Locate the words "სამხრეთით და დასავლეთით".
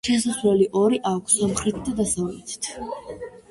1.43-2.73